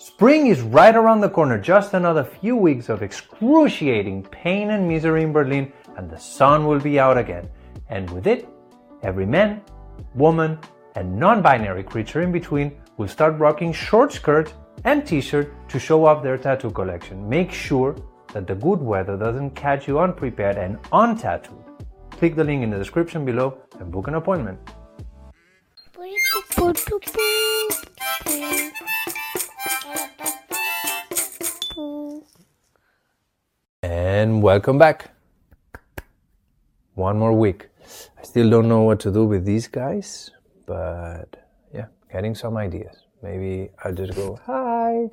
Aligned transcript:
Spring 0.00 0.46
is 0.46 0.62
right 0.62 0.96
around 0.96 1.20
the 1.20 1.28
corner, 1.28 1.58
just 1.58 1.92
another 1.92 2.24
few 2.24 2.56
weeks 2.56 2.88
of 2.88 3.02
excruciating 3.02 4.22
pain 4.22 4.70
and 4.70 4.88
misery 4.88 5.22
in 5.22 5.30
Berlin, 5.30 5.70
and 5.98 6.08
the 6.08 6.18
sun 6.18 6.64
will 6.64 6.80
be 6.80 6.98
out 6.98 7.18
again. 7.18 7.46
And 7.90 8.08
with 8.08 8.26
it, 8.26 8.48
every 9.02 9.26
man, 9.26 9.60
woman, 10.14 10.58
and 10.94 11.18
non 11.18 11.42
binary 11.42 11.82
creature 11.82 12.22
in 12.22 12.32
between 12.32 12.80
will 12.96 13.08
start 13.08 13.38
rocking 13.38 13.74
short 13.74 14.10
skirts 14.10 14.54
and 14.84 15.06
t 15.06 15.20
shirt 15.20 15.52
to 15.68 15.78
show 15.78 16.06
off 16.06 16.22
their 16.22 16.38
tattoo 16.38 16.70
collection. 16.70 17.28
Make 17.28 17.52
sure 17.52 17.94
that 18.32 18.46
the 18.46 18.54
good 18.54 18.80
weather 18.80 19.18
doesn't 19.18 19.50
catch 19.50 19.86
you 19.86 19.98
unprepared 19.98 20.56
and 20.56 20.80
untattooed. 20.92 21.62
Click 22.12 22.36
the 22.36 22.44
link 22.44 22.62
in 22.62 22.70
the 22.70 22.78
description 22.78 23.26
below 23.26 23.58
and 23.78 23.92
book 23.92 24.08
an 24.08 24.14
appointment. 24.14 24.58
And 33.82 34.42
welcome 34.42 34.78
back. 34.78 35.10
One 36.94 37.18
more 37.18 37.32
week. 37.32 37.68
I 38.18 38.22
still 38.22 38.50
don't 38.50 38.68
know 38.68 38.82
what 38.82 39.00
to 39.00 39.10
do 39.10 39.24
with 39.24 39.44
these 39.44 39.66
guys, 39.66 40.30
but 40.66 41.36
yeah, 41.72 41.86
getting 42.12 42.34
some 42.34 42.56
ideas. 42.56 43.04
Maybe 43.22 43.70
I'll 43.82 43.94
just 43.94 44.14
go, 44.14 44.38
hi. 44.44 45.08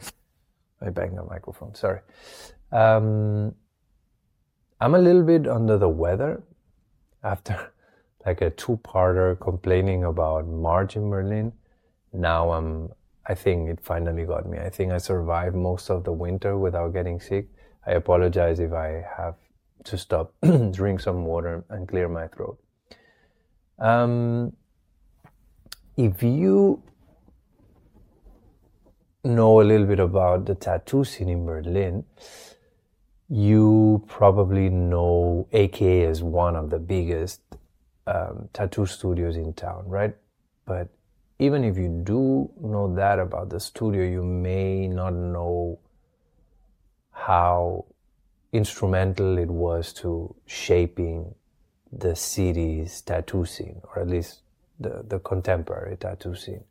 I 0.82 0.90
banged 0.90 1.18
the 1.18 1.23
microphone, 1.23 1.73
sorry. 1.73 2.02
Um, 2.71 3.55
I'm 4.80 4.94
a 4.94 4.99
little 4.99 5.23
bit 5.23 5.48
under 5.48 5.77
the 5.77 5.90
weather 5.90 6.44
after 7.23 7.71
like 8.26 8.41
a 8.41 8.49
two-parter 8.52 9.40
complaining 9.40 10.04
about 10.04 10.48
March 10.48 10.96
in 10.96 11.09
Berlin. 11.09 11.54
Now 12.13 12.52
I'm, 12.52 12.90
I 13.27 13.36
think 13.36 13.70
it 13.70 13.80
finally 13.81 14.23
got 14.26 14.45
me. 14.45 14.58
I 14.58 14.70
think 14.70 14.91
I 14.94 14.98
survived 14.98 15.55
most 15.55 15.90
of 15.90 16.04
the 16.05 16.13
winter 16.13 16.58
without 16.58 16.94
getting 16.94 17.20
sick. 17.20 17.48
I 17.85 17.91
apologize 17.91 18.59
if 18.59 18.71
I 18.71 19.04
have 19.18 19.35
to 19.85 19.98
stop, 19.98 20.34
drink 20.71 21.01
some 21.01 21.26
water, 21.26 21.66
and 21.70 21.88
clear 21.88 22.07
my 22.07 22.27
throat. 22.27 22.57
Um, 23.79 24.54
if 25.98 26.24
you 26.24 26.82
know 29.24 29.62
a 29.62 29.63
little 29.63 29.85
bit 29.85 29.99
about 29.99 30.46
the 30.46 30.55
tattoo 30.55 31.04
scene 31.04 31.29
in 31.29 31.46
Berlin, 31.46 32.05
you 33.29 34.05
probably 34.07 34.70
know 34.70 35.48
AKA 35.51 36.01
is 36.04 36.23
one 36.23 36.55
of 36.55 36.70
the 36.70 36.79
biggest 36.79 37.41
um, 38.05 38.48
tattoo 38.54 38.85
studios 38.85 39.35
in 39.35 39.54
town, 39.54 39.84
right? 39.88 40.16
But 40.66 40.90
even 41.40 41.63
if 41.63 41.77
you 41.77 42.02
do 42.04 42.49
know 42.62 42.93
that 42.96 43.20
about 43.20 43.49
the 43.49 43.60
studio, 43.60 44.04
you 44.04 44.24
may 44.24 44.88
not 44.88 45.13
know 45.13 45.79
how 47.12 47.85
instrumental 48.52 49.38
it 49.38 49.49
was 49.49 49.94
to 49.94 50.34
shaping 50.46 51.35
the 51.91 52.16
city's 52.16 53.02
tattoo 53.02 53.46
scene, 53.46 53.82
or 53.84 54.02
at 54.02 54.07
least 54.07 54.41
the, 54.79 55.04
the 55.07 55.20
contemporary 55.20 55.96
tattoo 55.98 56.35
scene. 56.35 56.63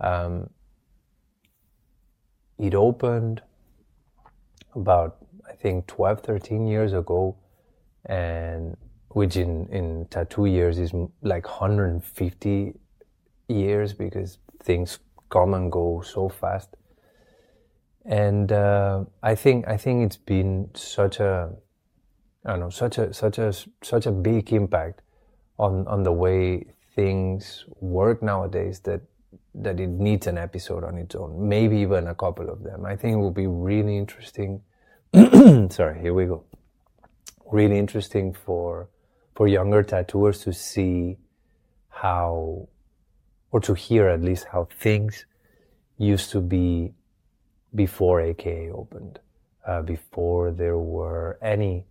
Um, 0.00 0.50
it 2.58 2.74
opened 2.74 3.42
about, 4.74 5.16
I 5.48 5.54
think, 5.54 5.86
12, 5.86 6.20
13 6.20 6.66
years 6.66 6.92
ago, 6.92 7.36
and 8.06 8.76
which 9.08 9.36
in, 9.36 9.66
in 9.68 10.06
tattoo 10.10 10.46
years 10.46 10.78
is 10.78 10.92
like 11.22 11.46
150 11.46 12.74
years 13.50 13.92
because 13.92 14.38
things 14.62 14.98
come 15.28 15.54
and 15.54 15.70
go 15.70 16.00
so 16.00 16.28
fast. 16.28 16.76
And 18.04 18.50
uh, 18.50 19.04
I 19.22 19.34
think 19.34 19.68
I 19.68 19.76
think 19.76 20.06
it's 20.06 20.16
been 20.16 20.70
such 20.74 21.20
a 21.20 21.50
I 22.44 22.50
don't 22.50 22.60
know 22.60 22.70
such 22.70 22.98
a 22.98 23.12
such 23.12 23.38
a 23.38 23.52
such 23.82 24.06
a 24.06 24.12
big 24.12 24.52
impact 24.52 25.02
on 25.58 25.86
on 25.86 26.02
the 26.02 26.12
way 26.12 26.66
things 26.94 27.64
work 27.80 28.22
nowadays 28.22 28.80
that 28.80 29.02
that 29.54 29.80
it 29.80 29.88
needs 29.88 30.26
an 30.26 30.38
episode 30.38 30.84
on 30.84 30.96
its 30.96 31.14
own, 31.14 31.48
maybe 31.48 31.78
even 31.78 32.06
a 32.06 32.14
couple 32.14 32.48
of 32.48 32.62
them. 32.62 32.86
I 32.86 32.96
think 32.96 33.14
it 33.14 33.16
will 33.16 33.32
be 33.32 33.46
really 33.46 33.96
interesting. 33.96 34.62
Sorry, 35.14 36.00
here 36.00 36.14
we 36.14 36.26
go. 36.26 36.44
Really 37.50 37.78
interesting 37.78 38.32
for 38.32 38.88
for 39.34 39.48
younger 39.48 39.82
tattooers 39.82 40.40
to 40.44 40.52
see 40.52 41.16
how, 41.88 42.68
or 43.52 43.60
to 43.60 43.74
hear 43.74 44.08
at 44.08 44.22
least 44.22 44.46
how 44.52 44.68
things 44.78 45.26
used 45.98 46.30
to 46.30 46.40
be 46.40 46.92
before 47.74 48.20
AKA 48.20 48.70
opened, 48.70 49.20
uh, 49.66 49.82
before 49.82 50.50
there 50.50 50.78
were 50.78 51.38
any 51.42 51.86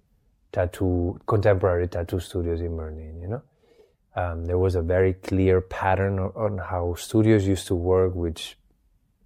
tattoo, 0.52 1.20
contemporary 1.28 1.88
tattoo 1.88 2.20
studios 2.20 2.62
in 2.62 2.76
Berlin, 2.76 3.20
you 3.22 3.28
know? 3.28 3.42
Um, 4.16 4.46
there 4.46 4.58
was 4.58 4.76
a 4.76 4.82
very 4.82 5.14
clear 5.14 5.62
pattern 5.62 6.20
on, 6.20 6.58
how 6.58 6.96
studios 6.96 7.48
used 7.48 7.68
to 7.68 7.76
work, 7.76 8.16
which, 8.16 8.58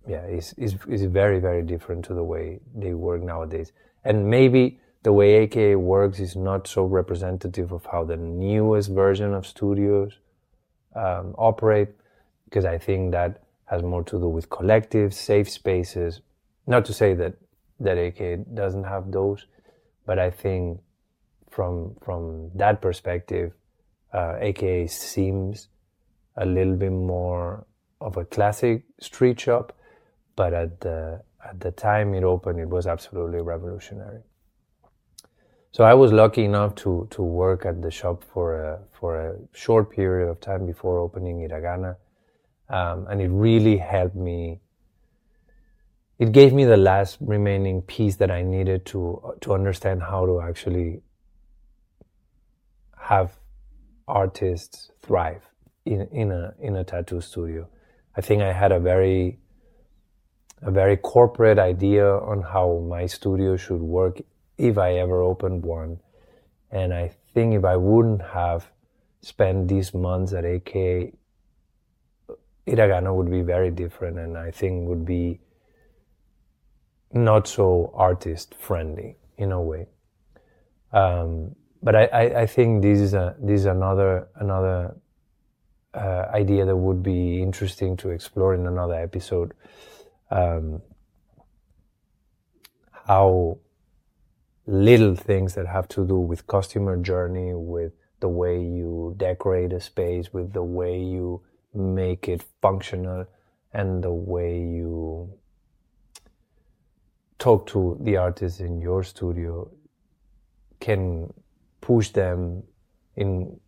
yeah, 0.07 0.25
is, 0.25 0.53
is, 0.57 0.75
is 0.87 1.03
very, 1.05 1.39
very 1.39 1.63
different 1.63 2.05
to 2.05 2.13
the 2.13 2.23
way 2.23 2.59
they 2.75 2.93
work 2.93 3.23
nowadays. 3.23 3.71
And 4.03 4.29
maybe 4.29 4.79
the 5.03 5.13
way 5.13 5.35
AKA 5.35 5.75
works 5.75 6.19
is 6.19 6.35
not 6.35 6.67
so 6.67 6.85
representative 6.85 7.71
of 7.71 7.85
how 7.85 8.03
the 8.03 8.17
newest 8.17 8.91
version 8.91 9.33
of 9.33 9.47
studios 9.47 10.19
um, 10.95 11.33
operate, 11.37 11.89
because 12.53 12.65
I 12.65 12.77
think 12.77 13.13
that 13.13 13.41
has 13.65 13.81
more 13.81 14.03
to 14.03 14.19
do 14.19 14.27
with 14.27 14.47
collectives, 14.47 15.15
safe 15.15 15.49
spaces, 15.49 16.21
not 16.67 16.85
to 16.85 16.93
say 16.93 17.15
that 17.15 17.33
that 17.79 17.97
AK 17.97 18.53
doesn't 18.53 18.83
have 18.83 19.11
those, 19.11 19.47
but 20.05 20.19
I 20.19 20.29
think 20.29 20.79
from 21.49 21.95
from 22.05 22.51
that 22.53 22.79
perspective, 22.79 23.53
uh, 24.13 24.35
AKA 24.39 24.85
seems 24.85 25.69
a 26.37 26.45
little 26.45 26.75
bit 26.75 26.91
more 26.91 27.65
of 27.99 28.17
a 28.17 28.25
classic 28.25 28.83
street 28.99 29.39
shop, 29.39 29.75
but 30.35 30.53
at 30.53 30.79
the 30.81 31.23
at 31.43 31.59
the 31.59 31.71
time 31.71 32.13
it 32.13 32.23
opened, 32.23 32.59
it 32.59 32.69
was 32.69 32.85
absolutely 32.85 33.41
revolutionary. 33.41 34.21
So 35.71 35.83
I 35.83 35.95
was 35.95 36.13
lucky 36.13 36.45
enough 36.45 36.75
to 36.83 37.07
to 37.09 37.23
work 37.23 37.65
at 37.65 37.81
the 37.81 37.89
shop 37.89 38.23
for 38.31 38.47
a 38.63 38.79
for 38.91 39.19
a 39.27 39.35
short 39.53 39.89
period 39.89 40.29
of 40.29 40.39
time 40.39 40.67
before 40.67 40.99
opening 40.99 41.39
Hiragana, 41.39 41.95
um, 42.73 43.07
and 43.09 43.21
it 43.21 43.29
really 43.29 43.77
helped 43.77 44.15
me 44.15 44.59
it 46.19 46.31
gave 46.31 46.53
me 46.53 46.63
the 46.63 46.77
last 46.77 47.17
remaining 47.19 47.81
piece 47.81 48.15
that 48.17 48.31
I 48.31 48.41
needed 48.43 48.85
to 48.87 49.01
to 49.41 49.53
understand 49.53 50.03
how 50.03 50.25
to 50.25 50.41
actually 50.41 51.01
have 52.97 53.37
artists 54.07 54.91
thrive 55.01 55.43
in 55.85 56.07
in 56.11 56.31
a 56.31 56.53
in 56.59 56.75
a 56.75 56.83
tattoo 56.83 57.21
studio. 57.21 57.67
I 58.15 58.21
think 58.21 58.41
I 58.41 58.53
had 58.53 58.71
a 58.71 58.79
very 58.79 59.39
a 60.61 60.71
very 60.71 60.97
corporate 60.97 61.59
idea 61.59 62.07
on 62.07 62.41
how 62.41 62.85
my 62.89 63.05
studio 63.05 63.57
should 63.57 63.81
work 63.81 64.21
if 64.57 64.77
I 64.77 64.93
ever 64.93 65.21
opened 65.21 65.63
one. 65.63 65.99
And 66.71 66.93
I 66.93 67.11
think 67.33 67.53
if 67.53 67.65
I 67.65 67.75
wouldn't 67.75 68.21
have 68.21 68.71
spent 69.21 69.67
these 69.67 69.93
months 69.93 70.31
at 70.33 70.45
AK, 70.45 71.13
Hiragana 72.67 73.13
would 73.13 73.29
be 73.29 73.41
very 73.41 73.71
different 73.71 74.17
and 74.17 74.37
I 74.37 74.51
think 74.51 74.87
would 74.87 75.05
be 75.05 75.41
not 77.11 77.47
so 77.47 77.91
artist 77.93 78.55
friendly 78.55 79.17
in 79.37 79.51
a 79.51 79.61
way. 79.61 79.87
Um, 80.91 81.55
but 81.81 81.95
I, 81.95 82.05
I, 82.05 82.41
I, 82.41 82.45
think 82.45 82.81
this 82.81 82.99
is 82.99 83.13
a 83.13 83.35
this 83.39 83.61
is 83.61 83.65
another 83.65 84.27
another 84.35 84.95
uh, 85.93 86.25
idea 86.33 86.65
that 86.65 86.75
would 86.75 87.03
be 87.03 87.41
interesting 87.41 87.97
to 87.97 88.09
explore 88.09 88.53
in 88.53 88.65
another 88.67 88.95
episode. 88.95 89.53
Um, 90.31 90.81
how 92.91 93.57
little 94.65 95.15
things 95.15 95.55
that 95.55 95.67
have 95.67 95.87
to 95.89 96.07
do 96.07 96.15
with 96.15 96.47
customer 96.47 96.95
journey, 96.95 97.53
with 97.53 97.91
the 98.21 98.29
way 98.29 98.61
you 98.61 99.13
decorate 99.17 99.73
a 99.73 99.81
space, 99.81 100.31
with 100.31 100.53
the 100.53 100.63
way 100.63 101.01
you 101.01 101.41
make 101.73 102.27
it 102.27 102.43
functional, 102.61 103.25
and 103.73 104.03
the 104.03 104.11
way 104.11 104.59
you 104.59 105.33
talk 107.39 107.65
to 107.67 107.97
the 108.01 108.17
artists 108.17 108.59
in 108.59 108.79
your 108.79 109.03
studio 109.03 109.69
can 110.79 111.33
push 111.81 112.09
them 112.09 112.63
in 113.15 113.59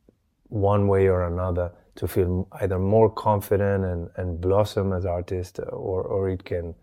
one 0.49 0.87
way 0.87 1.07
or 1.07 1.23
another 1.23 1.71
to 1.95 2.07
feel 2.07 2.47
either 2.61 2.77
more 2.77 3.09
confident 3.09 3.83
and, 3.85 4.09
and 4.17 4.41
blossom 4.41 4.93
as 4.93 5.05
artists 5.05 5.59
or, 5.59 6.03
or 6.03 6.29
it 6.29 6.43
can 6.43 6.75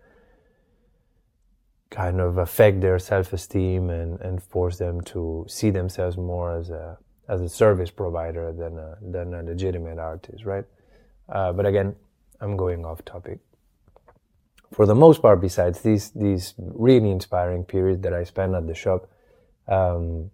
kind 1.90 2.20
of 2.20 2.38
affect 2.38 2.80
their 2.80 2.98
self-esteem 2.98 3.90
and, 3.90 4.20
and 4.20 4.42
force 4.42 4.78
them 4.78 5.00
to 5.02 5.44
see 5.48 5.70
themselves 5.70 6.16
more 6.16 6.56
as 6.56 6.70
a 6.70 6.98
as 7.28 7.40
a 7.40 7.48
service 7.48 7.90
provider 7.90 8.52
than 8.52 8.76
a, 8.78 8.98
than 9.00 9.32
a 9.32 9.42
legitimate 9.42 9.98
artist, 9.98 10.44
right? 10.44 10.64
Uh, 11.28 11.52
but 11.52 11.66
again, 11.66 11.94
I'm 12.40 12.56
going 12.56 12.84
off 12.84 13.04
topic. 13.04 13.40
for 14.72 14.86
the 14.86 14.94
most 14.94 15.20
part, 15.22 15.40
besides 15.40 15.80
these 15.82 16.10
these 16.10 16.54
really 16.58 17.10
inspiring 17.10 17.64
periods 17.64 18.02
that 18.02 18.14
I 18.14 18.24
spent 18.24 18.54
at 18.54 18.66
the 18.66 18.74
shop, 18.74 19.08
um, 19.68 20.30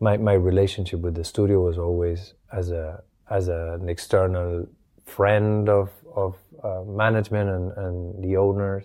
my 0.00 0.16
my 0.16 0.34
relationship 0.34 1.00
with 1.00 1.14
the 1.14 1.24
studio 1.24 1.64
was 1.64 1.78
always 1.78 2.34
as 2.52 2.70
a 2.70 3.02
as 3.30 3.48
a, 3.48 3.78
an 3.80 3.88
external 3.88 4.66
friend 5.04 5.68
of 5.68 5.90
of 6.14 6.36
uh, 6.62 6.82
management 6.84 7.48
and, 7.50 7.72
and 7.76 8.24
the 8.24 8.36
owners. 8.36 8.84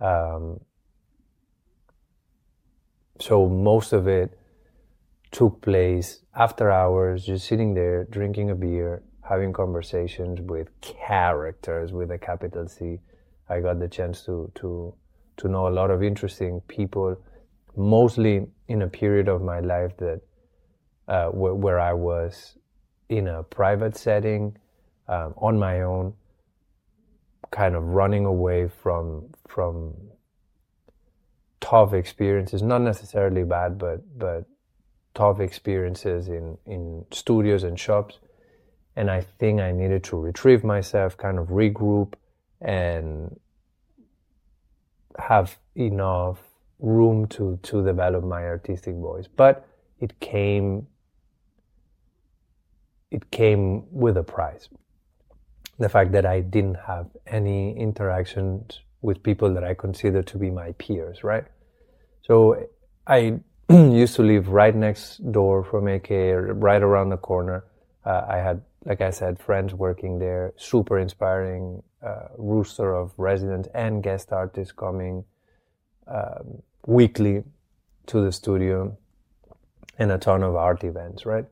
Um, 0.00 0.60
so 3.20 3.48
most 3.48 3.92
of 3.92 4.08
it 4.08 4.38
took 5.30 5.60
place 5.60 6.20
after 6.34 6.70
hours, 6.70 7.26
just 7.26 7.46
sitting 7.46 7.74
there, 7.74 8.04
drinking 8.04 8.50
a 8.50 8.54
beer, 8.54 9.02
having 9.30 9.52
conversations 9.52 10.40
with 10.40 10.68
characters 10.80 11.92
with 11.92 12.10
a 12.10 12.18
capital 12.18 12.66
C. 12.66 12.98
I 13.48 13.60
got 13.60 13.78
the 13.78 13.88
chance 13.88 14.24
to 14.24 14.50
to 14.56 14.92
to 15.36 15.48
know 15.48 15.68
a 15.68 15.74
lot 15.80 15.90
of 15.90 16.02
interesting 16.02 16.60
people, 16.66 17.16
mostly 17.76 18.46
in 18.66 18.82
a 18.82 18.88
period 18.88 19.28
of 19.28 19.40
my 19.40 19.60
life 19.60 19.96
that 19.98 20.20
uh, 21.08 21.28
where, 21.28 21.54
where, 21.54 21.80
I 21.80 21.92
was 21.92 22.58
in 23.08 23.26
a 23.28 23.42
private 23.42 23.96
setting, 23.96 24.56
um, 25.08 25.34
on 25.36 25.58
my 25.58 25.82
own, 25.82 26.12
kind 27.50 27.74
of 27.74 27.84
running 27.84 28.24
away 28.26 28.68
from 28.82 29.30
from 29.48 29.94
tough 31.60 31.92
experiences, 31.92 32.62
not 32.62 32.82
necessarily 32.82 33.44
bad, 33.44 33.78
but 33.78 34.18
but 34.18 34.44
tough 35.14 35.38
experiences 35.38 36.28
in 36.28 36.58
in 36.66 37.04
studios 37.12 37.62
and 37.62 37.78
shops, 37.78 38.18
and 38.96 39.10
I 39.10 39.20
think 39.20 39.60
I 39.60 39.72
needed 39.72 40.04
to 40.04 40.16
retrieve 40.16 40.64
myself, 40.64 41.16
kind 41.16 41.38
of 41.38 41.48
regroup, 41.48 42.14
and 42.60 43.38
have 45.18 45.58
enough 45.74 46.38
room 46.78 47.26
to 47.28 47.58
to 47.62 47.84
develop 47.84 48.24
my 48.24 48.44
artistic 48.44 48.94
voice. 48.94 49.26
But 49.28 49.66
it 50.00 50.18
came 50.20 50.86
it 53.10 53.30
came 53.30 53.84
with 53.90 54.16
a 54.16 54.22
price. 54.22 54.68
The 55.78 55.88
fact 55.88 56.12
that 56.12 56.26
I 56.26 56.40
didn't 56.40 56.76
have 56.86 57.06
any 57.26 57.76
interactions 57.76 58.80
with 59.02 59.22
people 59.22 59.52
that 59.54 59.64
I 59.64 59.74
consider 59.74 60.22
to 60.22 60.38
be 60.38 60.50
my 60.50 60.72
peers, 60.72 61.24
right? 61.24 61.44
So 62.22 62.68
I 63.06 63.40
used 63.70 64.14
to 64.16 64.22
live 64.22 64.48
right 64.48 64.74
next 64.74 65.18
door 65.32 65.64
from 65.64 65.88
AK, 65.88 66.10
right 66.10 66.82
around 66.82 67.10
the 67.10 67.16
corner. 67.16 67.64
Uh, 68.04 68.24
I 68.28 68.36
had, 68.38 68.62
like 68.84 69.00
I 69.00 69.10
said, 69.10 69.38
friends 69.38 69.74
working 69.74 70.18
there, 70.18 70.52
super 70.56 70.98
inspiring 70.98 71.82
uh, 72.02 72.28
rooster 72.38 72.94
of 72.94 73.12
residents 73.18 73.68
and 73.74 74.02
guest 74.02 74.32
artists 74.32 74.72
coming 74.72 75.24
um, 76.06 76.62
weekly 76.86 77.44
to 78.06 78.24
the 78.24 78.32
studio 78.32 78.96
and 79.98 80.10
a 80.10 80.18
ton 80.18 80.42
of 80.42 80.56
art 80.56 80.82
events, 80.82 81.26
right? 81.26 81.44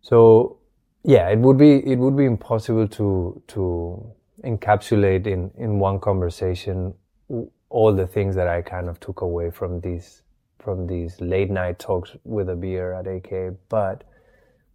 So 0.00 0.58
yeah, 1.04 1.28
it 1.28 1.38
would 1.38 1.58
be 1.58 1.76
it 1.76 1.98
would 1.98 2.16
be 2.16 2.24
impossible 2.24 2.88
to 2.88 3.42
to 3.48 4.12
encapsulate 4.42 5.26
in 5.26 5.50
in 5.56 5.78
one 5.78 6.00
conversation 6.00 6.94
all 7.68 7.92
the 7.92 8.06
things 8.06 8.34
that 8.36 8.48
I 8.48 8.62
kind 8.62 8.88
of 8.88 9.00
took 9.00 9.20
away 9.20 9.50
from 9.50 9.80
these 9.80 10.22
from 10.58 10.86
these 10.86 11.20
late 11.20 11.50
night 11.50 11.78
talks 11.78 12.16
with 12.24 12.48
a 12.48 12.56
beer 12.56 12.94
at 12.94 13.06
AK. 13.06 13.54
But 13.68 14.04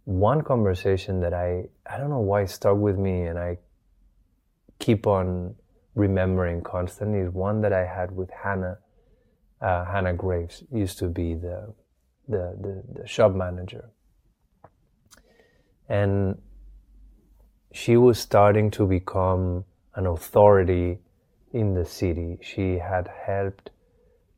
one 0.04 0.42
conversation 0.42 1.20
that 1.20 1.34
I 1.34 1.64
I 1.86 1.98
don't 1.98 2.10
know 2.10 2.20
why 2.20 2.44
stuck 2.46 2.76
with 2.76 2.98
me 2.98 3.22
and 3.22 3.38
I 3.38 3.58
keep 4.78 5.06
on 5.06 5.54
remembering 5.94 6.62
constantly 6.62 7.20
is 7.20 7.30
one 7.30 7.60
that 7.62 7.72
I 7.72 7.84
had 7.86 8.10
with 8.14 8.30
Hannah. 8.30 8.78
Uh, 9.60 9.84
Hannah 9.84 10.14
Graves 10.14 10.62
used 10.72 10.98
to 10.98 11.08
be 11.08 11.34
the, 11.34 11.72
the 12.28 12.56
the 12.60 13.00
the 13.00 13.06
shop 13.06 13.34
manager 13.34 13.90
and 15.90 16.40
she 17.72 17.96
was 17.96 18.18
starting 18.18 18.70
to 18.70 18.86
become 18.86 19.64
an 19.96 20.06
authority 20.06 20.98
in 21.52 21.74
the 21.74 21.84
city. 21.84 22.38
She 22.40 22.78
had 22.78 23.10
helped 23.26 23.70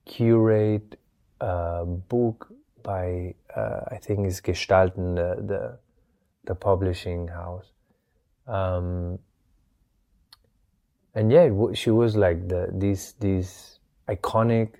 curate 0.07 0.99
a 1.41 1.85
book 1.85 2.53
by, 2.83 3.35
uh, 3.55 3.81
I 3.91 3.97
think 3.97 4.27
it's 4.27 4.41
Gestalten, 4.41 5.17
the, 5.17 5.43
the, 5.43 5.79
the 6.45 6.55
publishing 6.55 7.29
house. 7.29 7.67
Um, 8.47 9.19
and 11.15 11.31
yeah, 11.31 11.49
she 11.75 11.91
was 11.91 12.17
like 12.17 12.49
the 12.49 12.69
this 12.73 13.13
this 13.13 13.79
iconic 14.09 14.77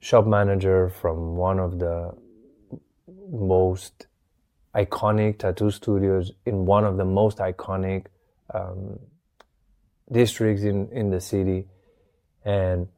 shop 0.00 0.26
manager 0.26 0.88
from 0.88 1.36
one 1.36 1.58
of 1.58 1.78
the 1.78 2.14
most 3.30 4.06
iconic 4.74 5.38
tattoo 5.38 5.70
studios 5.70 6.32
in 6.46 6.64
one 6.64 6.84
of 6.84 6.96
the 6.96 7.04
most 7.04 7.38
iconic 7.38 8.06
um, 8.52 8.98
districts 10.10 10.62
in, 10.62 10.88
in 10.92 11.10
the 11.10 11.20
city. 11.20 11.66
And 12.44 12.88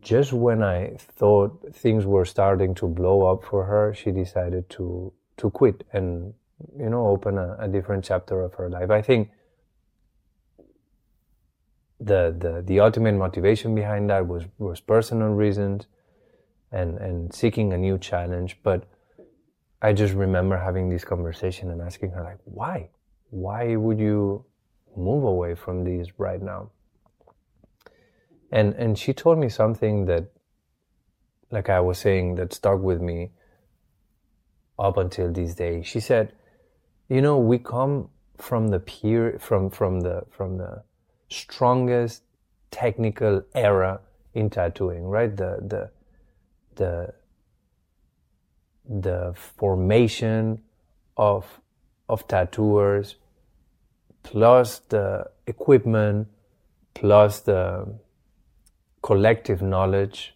just 0.00 0.32
when 0.32 0.62
I 0.62 0.96
thought 0.98 1.74
things 1.74 2.04
were 2.04 2.24
starting 2.24 2.74
to 2.76 2.86
blow 2.86 3.22
up 3.30 3.44
for 3.44 3.64
her, 3.64 3.94
she 3.94 4.10
decided 4.10 4.68
to, 4.70 5.12
to 5.38 5.50
quit 5.50 5.84
and, 5.92 6.34
you 6.78 6.90
know, 6.90 7.08
open 7.08 7.38
a, 7.38 7.56
a 7.58 7.68
different 7.68 8.04
chapter 8.04 8.42
of 8.42 8.54
her 8.54 8.68
life. 8.68 8.90
I 8.90 9.02
think 9.02 9.30
the, 12.00 12.34
the, 12.38 12.62
the 12.66 12.80
ultimate 12.80 13.14
motivation 13.14 13.74
behind 13.74 14.10
that 14.10 14.26
was, 14.26 14.44
was 14.58 14.80
personal 14.80 15.28
reasons 15.28 15.86
and, 16.70 16.98
and 16.98 17.34
seeking 17.34 17.72
a 17.72 17.78
new 17.78 17.98
challenge. 17.98 18.58
But 18.62 18.84
I 19.80 19.92
just 19.92 20.14
remember 20.14 20.56
having 20.56 20.88
this 20.88 21.04
conversation 21.04 21.70
and 21.70 21.80
asking 21.80 22.10
her 22.10 22.22
like, 22.22 22.38
why? 22.44 22.90
Why 23.30 23.76
would 23.76 23.98
you 23.98 24.44
move 24.96 25.24
away 25.24 25.54
from 25.54 25.84
these 25.84 26.18
right 26.18 26.42
now? 26.42 26.70
And 28.50 28.74
and 28.74 28.98
she 28.98 29.12
told 29.12 29.38
me 29.38 29.48
something 29.48 30.06
that 30.06 30.32
like 31.50 31.68
I 31.68 31.80
was 31.80 31.98
saying 31.98 32.36
that 32.36 32.52
stuck 32.52 32.80
with 32.80 33.00
me 33.00 33.30
up 34.78 34.96
until 34.96 35.32
this 35.32 35.54
day. 35.54 35.82
She 35.82 36.00
said, 36.00 36.32
you 37.08 37.20
know, 37.20 37.38
we 37.38 37.58
come 37.58 38.10
from 38.36 38.68
the 38.68 38.80
peer 38.80 39.38
from 39.40 39.70
from 39.70 40.00
the 40.00 40.22
from 40.30 40.58
the 40.58 40.82
strongest 41.28 42.22
technical 42.70 43.42
era 43.54 44.00
in 44.34 44.50
tattooing, 44.50 45.04
right? 45.04 45.34
The 45.34 45.58
the 45.66 45.90
the 46.76 47.14
the 48.88 49.34
formation 49.34 50.62
of 51.16 51.60
of 52.08 52.26
tattooers 52.26 53.16
plus 54.22 54.78
the 54.78 55.30
equipment 55.46 56.28
plus 56.94 57.40
the 57.40 57.98
collective 59.10 59.62
knowledge 59.62 60.34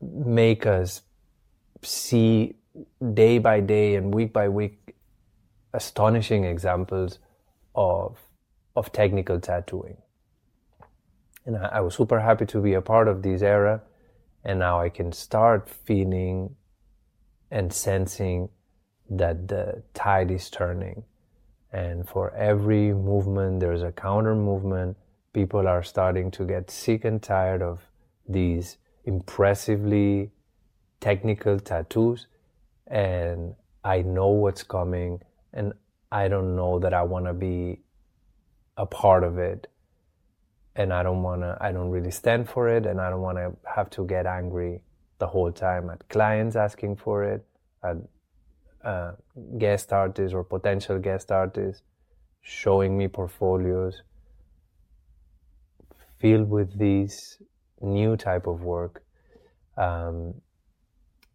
make 0.00 0.66
us 0.72 1.02
see 1.82 2.54
day 3.14 3.38
by 3.38 3.58
day 3.60 3.86
and 3.96 4.14
week 4.14 4.32
by 4.32 4.48
week 4.48 4.94
astonishing 5.74 6.44
examples 6.44 7.18
of 7.74 8.16
of 8.76 8.92
technical 8.92 9.40
tattooing 9.40 9.96
and 11.46 11.56
I, 11.56 11.68
I 11.78 11.80
was 11.80 11.94
super 11.94 12.20
happy 12.20 12.46
to 12.46 12.60
be 12.60 12.74
a 12.74 12.82
part 12.82 13.08
of 13.08 13.22
this 13.22 13.42
era 13.42 13.80
and 14.44 14.60
now 14.60 14.80
I 14.80 14.88
can 14.88 15.12
start 15.12 15.68
feeling 15.68 16.56
and 17.50 17.72
sensing 17.72 18.48
that 19.10 19.48
the 19.48 19.82
tide 19.94 20.30
is 20.30 20.50
turning. 20.50 21.04
And 21.72 22.08
for 22.08 22.34
every 22.34 22.92
movement, 22.92 23.60
there's 23.60 23.82
a 23.82 23.92
counter 23.92 24.34
movement. 24.34 24.96
People 25.38 25.68
are 25.68 25.84
starting 25.84 26.30
to 26.32 26.44
get 26.44 26.70
sick 26.70 27.04
and 27.04 27.22
tired 27.22 27.62
of 27.62 27.80
these 28.28 28.76
impressively 29.04 30.32
technical 31.00 31.60
tattoos. 31.60 32.26
And 32.88 33.54
I 33.84 34.02
know 34.02 34.28
what's 34.28 34.64
coming, 34.64 35.20
and 35.52 35.72
I 36.10 36.28
don't 36.28 36.56
know 36.56 36.78
that 36.80 36.92
I 36.92 37.02
want 37.02 37.26
to 37.26 37.34
be 37.34 37.82
a 38.76 38.86
part 38.86 39.22
of 39.22 39.38
it 39.38 39.68
and 40.78 40.92
I 40.92 41.02
don't 41.02 41.22
want 41.22 41.42
to, 41.42 41.56
I 41.60 41.72
don't 41.72 41.90
really 41.90 42.12
stand 42.12 42.48
for 42.48 42.68
it, 42.68 42.86
and 42.86 43.00
I 43.00 43.10
don't 43.10 43.20
want 43.20 43.38
to 43.38 43.52
have 43.76 43.90
to 43.90 44.06
get 44.06 44.26
angry 44.26 44.80
the 45.18 45.26
whole 45.26 45.50
time 45.50 45.90
at 45.90 46.08
clients 46.08 46.54
asking 46.54 46.96
for 46.96 47.24
it, 47.24 47.44
at 47.82 47.96
uh, 48.84 49.12
guest 49.58 49.92
artists 49.92 50.32
or 50.32 50.44
potential 50.44 50.98
guest 51.00 51.32
artists 51.32 51.82
showing 52.42 52.96
me 52.96 53.08
portfolios 53.08 54.02
Filled 56.18 56.50
with 56.50 56.78
these 56.78 57.38
new 57.80 58.16
type 58.16 58.46
of 58.46 58.62
work, 58.62 59.02
um, 59.76 60.34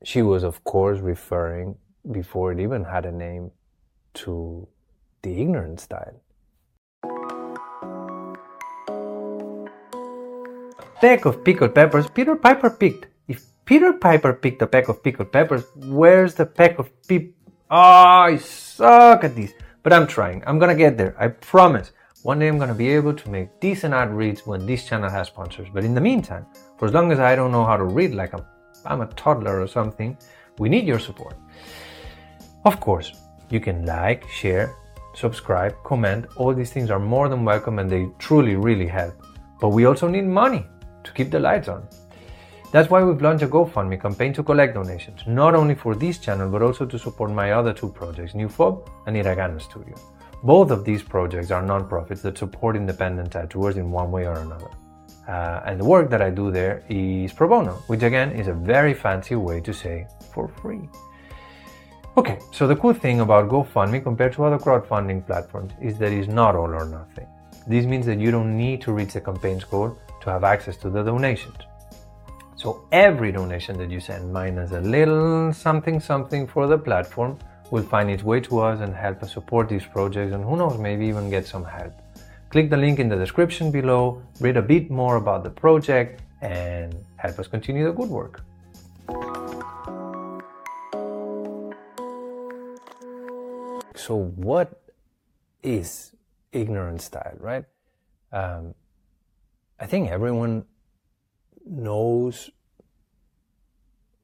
she 0.04 0.22
was 0.22 0.44
of 0.44 0.64
course 0.64 1.00
referring 1.00 1.76
before 2.12 2.52
it 2.52 2.60
even 2.60 2.84
had 2.84 3.06
a 3.06 3.12
name 3.12 3.52
to 4.14 4.68
the 5.22 5.42
ignorant 5.42 5.80
style. 5.80 6.22
Peck 11.00 11.26
of 11.26 11.44
pickled 11.44 11.76
peppers, 11.76 12.08
Peter 12.08 12.36
Piper 12.36 12.70
picked. 12.70 13.08
If 13.28 13.44
Peter 13.66 13.94
Piper 13.94 14.34
picked 14.34 14.62
a 14.62 14.68
peck 14.68 14.90
of 14.90 15.04
pickled 15.04 15.32
peppers, 15.32 15.64
where's 15.76 16.36
the 16.36 16.46
peck 16.46 16.80
of 16.80 16.92
peep? 17.08 17.36
Oh, 17.72 17.76
ah, 17.76 18.22
I 18.24 18.38
suck 18.38 19.24
at 19.24 19.36
these. 19.36 19.54
But 19.82 19.92
I'm 19.92 20.08
trying. 20.08 20.44
I'm 20.46 20.60
gonna 20.60 20.76
get 20.76 20.98
there. 20.98 21.16
I 21.20 21.28
promise. 21.28 21.92
One 22.24 22.40
day 22.40 22.48
I'm 22.48 22.58
gonna 22.58 22.74
be 22.74 22.88
able 22.88 23.14
to 23.14 23.30
make 23.30 23.60
decent 23.60 23.94
ad 23.94 24.14
reads 24.14 24.48
when 24.48 24.66
this 24.66 24.86
channel 24.86 25.10
has 25.10 25.28
sponsors. 25.28 25.68
But 25.74 25.84
in 25.84 25.94
the 25.94 26.00
meantime, 26.00 26.46
for 26.78 26.86
as 26.86 26.94
long 26.94 27.12
as 27.12 27.20
I 27.20 27.36
don't 27.36 27.52
know 27.52 27.66
how 27.66 27.76
to 27.76 27.84
read 27.84 28.14
like 28.14 28.34
I'm, 28.34 28.46
I'm 28.86 29.02
a 29.02 29.08
toddler 29.08 29.60
or 29.60 29.68
something, 29.68 30.18
we 30.58 30.70
need 30.70 30.88
your 30.88 31.00
support. 31.00 31.36
Of 32.64 32.80
course, 32.80 33.12
you 33.50 33.60
can 33.60 33.86
like, 33.86 34.26
share, 34.30 34.74
subscribe, 35.14 35.76
comment. 35.84 36.28
All 36.38 36.54
these 36.54 36.72
things 36.72 36.90
are 36.92 37.00
more 37.00 37.28
than 37.28 37.44
welcome 37.44 37.78
and 37.80 37.90
they 37.90 38.08
truly, 38.20 38.56
really 38.56 38.88
help. 38.88 39.16
But 39.60 39.70
we 39.70 39.84
also 39.84 40.08
need 40.08 40.24
money 40.24 40.66
to 41.04 41.12
keep 41.12 41.30
the 41.30 41.42
lights 41.42 41.68
on. 41.68 41.86
That's 42.72 42.90
why 42.90 43.04
we've 43.04 43.22
launched 43.22 43.44
a 43.44 43.50
GoFundMe 43.50 44.02
campaign 44.02 44.32
to 44.36 44.44
collect 44.44 44.76
donations, 44.76 45.28
not 45.28 45.56
only 45.56 45.76
for 45.76 45.94
this 45.94 46.20
channel, 46.20 46.50
but 46.50 46.62
also 46.62 46.86
to 46.86 46.98
support 46.98 47.32
my 47.32 47.52
other 47.52 47.74
two 47.74 47.90
projects, 47.90 48.34
New 48.34 48.48
Fauves 48.48 48.90
and 49.08 49.18
Hiragana 49.18 49.62
Studio. 49.62 49.96
Both 50.44 50.72
of 50.72 50.84
these 50.84 51.02
projects 51.02 51.52
are 51.52 51.64
nonprofits 51.64 52.22
that 52.24 52.38
support 52.38 52.76
independent 52.76 53.32
tattooers 53.32 53.78
in 53.78 53.90
one 53.92 54.12
way 54.12 54.28
or 54.28 54.40
another. 54.40 54.70
Uh, 55.26 55.62
and 55.66 55.80
the 55.80 55.86
work 55.86 56.10
that 56.10 56.22
I 56.22 56.32
do 56.32 56.52
there 56.52 56.84
is 56.90 57.32
pro 57.32 57.48
bono, 57.48 57.76
which 57.88 58.04
again 58.04 58.32
is 58.34 58.50
a 58.50 58.54
very 58.54 58.94
fancy 58.94 59.36
way 59.36 59.62
to 59.62 59.74
say 59.74 60.06
for 60.34 60.50
free. 60.50 60.90
Okay, 62.18 62.40
so 62.52 62.68
the 62.68 62.76
cool 62.76 62.94
thing 62.94 63.22
about 63.22 63.48
GoFundMe 63.48 64.04
compared 64.04 64.34
to 64.34 64.44
other 64.44 64.60
crowdfunding 64.60 65.26
platforms 65.26 65.72
is 65.82 65.98
that 66.00 66.12
it's 66.12 66.28
not 66.28 66.58
all 66.58 66.76
or 66.76 66.86
nothing. 66.90 67.26
This 67.66 67.86
means 67.86 68.06
that 68.08 68.20
you 68.20 68.30
don't 68.30 68.58
need 68.58 68.82
to 68.82 68.92
reach 68.92 69.14
the 69.14 69.22
campaign's 69.22 69.64
goal 69.64 69.98
to 70.22 70.30
have 70.30 70.44
access 70.44 70.76
to 70.78 70.90
the 70.90 71.04
donations. 71.04 71.56
So 72.58 72.86
every 72.92 73.32
donation 73.32 73.78
that 73.78 73.90
you 73.90 74.02
send 74.02 74.32
minus 74.34 74.72
a 74.72 74.82
little 74.82 75.54
something 75.54 76.02
something 76.02 76.46
for 76.48 76.68
the 76.68 76.78
platform 76.78 77.40
will 77.74 77.82
find 77.82 78.08
its 78.12 78.22
way 78.22 78.40
to 78.40 78.60
us 78.60 78.82
and 78.82 78.94
help 78.94 79.24
us 79.24 79.34
support 79.34 79.68
these 79.68 79.84
projects 79.84 80.32
and 80.32 80.44
who 80.46 80.56
knows 80.56 80.78
maybe 80.78 81.08
even 81.08 81.28
get 81.28 81.44
some 81.44 81.66
help. 81.66 81.92
Click 82.52 82.70
the 82.70 82.78
link 82.78 83.00
in 83.00 83.10
the 83.10 83.16
description 83.16 83.72
below, 83.72 84.22
read 84.40 84.58
a 84.58 84.62
bit 84.62 84.92
more 84.92 85.16
about 85.16 85.44
the 85.44 85.50
project 85.50 86.22
and 86.42 86.94
help 87.16 87.40
us 87.40 87.48
continue 87.48 87.84
the 87.86 87.92
good 87.92 88.10
work. 88.10 88.44
So 93.96 94.18
what 94.36 94.84
is 95.64 96.12
ignorant 96.52 97.02
style, 97.02 97.38
right? 97.40 97.66
Um, 98.32 98.76
I 99.80 99.88
think 99.88 100.12
everyone 100.12 100.66
knows 101.66 102.52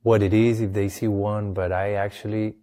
what 0.04 0.22
it 0.22 0.36
is 0.36 0.62
if 0.62 0.72
they 0.74 0.88
see 0.88 1.08
one, 1.08 1.54
but 1.54 1.72
I 1.72 1.94
actually 1.94 2.54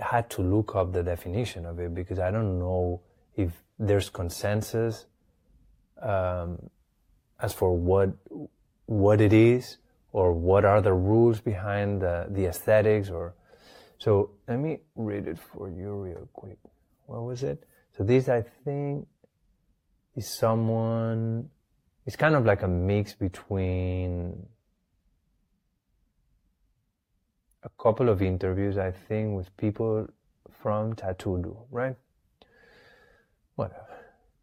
had 0.00 0.30
to 0.30 0.42
look 0.42 0.74
up 0.74 0.92
the 0.92 1.02
definition 1.02 1.66
of 1.66 1.78
it 1.78 1.94
because 1.94 2.18
I 2.18 2.30
don't 2.30 2.58
know 2.58 3.00
if 3.36 3.52
there's 3.78 4.08
consensus 4.08 5.06
um, 6.00 6.70
as 7.40 7.52
for 7.52 7.76
what 7.76 8.10
what 8.86 9.20
it 9.20 9.32
is 9.32 9.78
or 10.12 10.32
what 10.32 10.64
are 10.64 10.80
the 10.80 10.92
rules 10.92 11.40
behind 11.40 12.02
the, 12.02 12.26
the 12.30 12.46
aesthetics 12.46 13.10
or 13.10 13.34
so 13.98 14.30
let 14.48 14.58
me 14.58 14.80
read 14.96 15.28
it 15.28 15.38
for 15.38 15.68
you 15.68 15.92
real 15.92 16.28
quick. 16.32 16.58
What 17.06 17.22
was 17.22 17.42
it? 17.42 17.64
So 17.96 18.02
this 18.04 18.28
I 18.28 18.42
think 18.64 19.06
is 20.16 20.28
someone 20.28 21.50
it's 22.04 22.16
kind 22.16 22.34
of 22.34 22.44
like 22.44 22.62
a 22.62 22.68
mix 22.68 23.14
between 23.14 24.46
a 27.64 27.70
couple 27.82 28.08
of 28.08 28.22
interviews, 28.22 28.78
I 28.78 28.90
think, 28.90 29.36
with 29.36 29.56
people 29.56 30.08
from 30.62 30.94
Tattoodo, 30.94 31.56
right? 31.70 31.96
Whatever. 33.56 33.86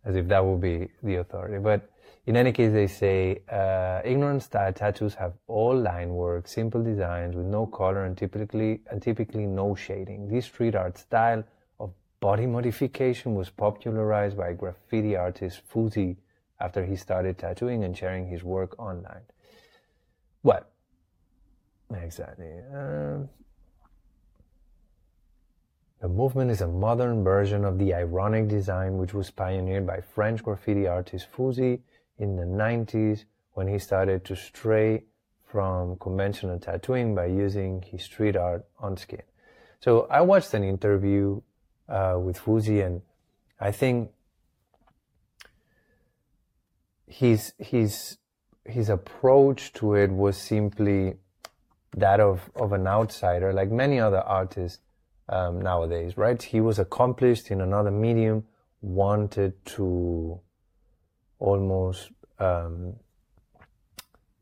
As 0.06 0.16
if 0.16 0.28
that 0.28 0.44
would 0.44 0.62
be 0.62 0.90
the 1.04 1.16
authority. 1.16 1.58
But 1.58 1.90
in 2.26 2.36
any 2.36 2.52
case, 2.52 2.72
they 2.72 2.88
say 2.88 3.42
uh, 3.52 4.02
ignorant 4.06 4.44
style 4.44 4.72
tattoos 4.72 5.16
have 5.16 5.34
all 5.48 5.76
line 5.76 6.10
work, 6.10 6.48
simple 6.48 6.84
designs 6.84 7.36
with 7.36 7.46
no 7.46 7.66
color 7.66 8.06
and 8.06 8.18
typically 8.18 8.82
and 8.90 9.02
typically 9.02 9.46
no 9.46 9.76
shading. 9.76 10.30
This 10.30 10.46
street 10.46 10.76
art 10.76 10.98
style 10.98 11.44
of 11.80 11.92
body 12.20 12.46
modification 12.46 13.36
was 13.36 13.50
popularized 13.50 14.38
by 14.38 14.54
graffiti 14.54 15.16
artist 15.16 15.62
Fuzi 15.74 16.18
after 16.60 16.86
he 16.86 16.96
started 16.96 17.38
tattooing 17.38 17.84
and 17.84 17.98
sharing 17.98 18.28
his 18.28 18.44
work 18.44 18.78
online. 18.80 19.24
What? 20.42 20.69
Exactly. 21.94 22.52
Uh, 22.74 23.20
the 26.02 26.08
movement 26.08 26.52
is 26.52 26.62
a 26.62 26.68
modern 26.68 27.24
version 27.24 27.66
of 27.66 27.78
the 27.78 27.94
ironic 27.94 28.48
design 28.48 28.98
which 28.98 29.14
was 29.14 29.32
pioneered 29.32 29.86
by 29.86 30.02
French 30.02 30.44
graffiti 30.44 30.88
artist 30.88 31.28
Fuzi 31.36 31.82
in 32.18 32.36
the 32.36 32.44
90s 32.44 33.26
when 33.54 33.68
he 33.68 33.80
started 33.80 34.24
to 34.26 34.36
stray 34.36 35.04
from 35.44 35.98
conventional 35.98 36.60
tattooing 36.60 37.16
by 37.16 37.26
using 37.26 37.82
his 37.82 38.04
street 38.04 38.36
art 38.36 38.66
on 38.80 38.96
skin. 38.96 39.24
So 39.80 40.08
I 40.10 40.22
watched 40.22 40.54
an 40.54 40.64
interview 40.64 41.42
uh, 41.88 42.18
with 42.22 42.38
Fuzi 42.40 42.86
and 42.86 43.02
I 43.60 43.72
think 43.72 44.12
his 47.08 47.54
his 47.58 48.18
his 48.64 48.90
approach 48.90 49.74
to 49.74 49.96
it 49.96 50.12
was 50.12 50.38
simply 50.38 51.16
that 51.96 52.20
of 52.20 52.50
of 52.56 52.74
an 52.74 52.88
outsider, 52.88 53.54
like 53.54 53.72
many 53.72 54.00
other 54.00 54.20
artists 54.20 54.80
um, 55.28 55.62
nowadays, 55.62 56.18
right? 56.18 56.42
He 56.42 56.62
was 56.62 56.80
accomplished 56.80 57.52
in 57.52 57.62
another 57.62 57.92
medium, 57.92 58.46
wanted 58.82 59.54
to 59.78 60.40
almost 61.40 62.10
um, 62.40 62.96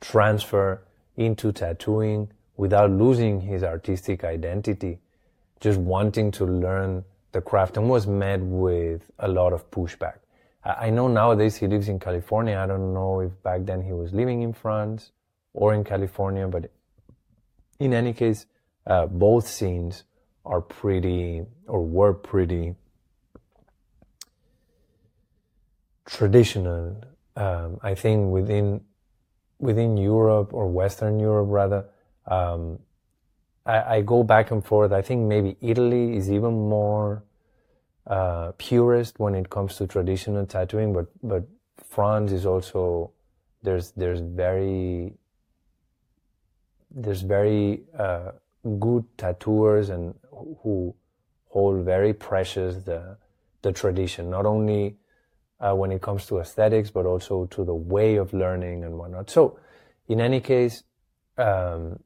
transfer 0.01 0.83
into 1.15 1.51
tattooing 1.51 2.31
without 2.55 2.91
losing 2.91 3.41
his 3.41 3.63
artistic 3.63 4.23
identity, 4.23 4.99
just 5.59 5.79
wanting 5.79 6.31
to 6.31 6.45
learn 6.45 7.03
the 7.31 7.41
craft, 7.41 7.77
and 7.77 7.89
was 7.89 8.07
met 8.07 8.39
with 8.41 9.11
a 9.19 9.27
lot 9.27 9.53
of 9.53 9.69
pushback. 9.69 10.19
I 10.63 10.89
know 10.89 11.07
nowadays 11.07 11.55
he 11.55 11.67
lives 11.67 11.87
in 11.87 11.99
California. 11.99 12.57
I 12.57 12.65
don't 12.65 12.93
know 12.93 13.21
if 13.21 13.31
back 13.41 13.65
then 13.65 13.81
he 13.81 13.93
was 13.93 14.11
living 14.11 14.41
in 14.41 14.53
France 14.53 15.11
or 15.53 15.73
in 15.73 15.83
California, 15.83 16.47
but 16.47 16.69
in 17.79 17.93
any 17.93 18.13
case, 18.13 18.45
uh, 18.85 19.05
both 19.05 19.47
scenes 19.47 20.03
are 20.45 20.61
pretty 20.61 21.43
or 21.67 21.83
were 21.83 22.13
pretty 22.13 22.75
traditional. 26.05 27.01
Um, 27.35 27.79
I 27.83 27.93
think 27.93 28.31
within 28.31 28.81
within 29.59 29.97
Europe 29.97 30.53
or 30.53 30.67
Western 30.67 31.19
Europe 31.19 31.47
rather, 31.49 31.85
um, 32.27 32.79
I, 33.65 33.95
I, 33.95 34.01
go 34.01 34.23
back 34.23 34.51
and 34.51 34.63
forth. 34.63 34.91
I 34.91 35.01
think 35.01 35.27
maybe 35.27 35.57
Italy 35.61 36.15
is 36.15 36.29
even 36.31 36.69
more 36.69 37.23
uh, 38.05 38.51
purist 38.57 39.19
when 39.19 39.33
it 39.33 39.49
comes 39.49 39.75
to 39.77 39.87
traditional 39.87 40.45
tattooing, 40.45 40.93
but 40.93 41.07
but 41.21 41.43
France 41.83 42.31
is 42.31 42.45
also 42.45 43.11
there's 43.63 43.91
there's 43.91 44.21
very 44.21 45.13
there's 46.91 47.21
very 47.21 47.81
uh, 47.97 48.31
good 48.79 49.05
tattooers 49.17 49.89
and 49.89 50.15
who 50.61 50.95
hold 51.49 51.83
very 51.85 52.13
precious 52.13 52.83
the 52.83 53.17
the 53.63 53.71
tradition, 53.71 54.29
not 54.29 54.45
only 54.45 54.97
uh, 55.59 55.73
when 55.73 55.91
it 55.91 56.01
comes 56.01 56.25
to 56.27 56.39
aesthetics, 56.39 56.91
but 56.91 57.05
also 57.05 57.45
to 57.47 57.65
the 57.65 57.73
way 57.73 58.15
of 58.15 58.33
learning 58.33 58.83
and 58.83 58.97
whatnot. 58.97 59.29
So, 59.29 59.59
in 60.07 60.21
any 60.21 60.39
case, 60.39 60.83
um, 61.37 61.99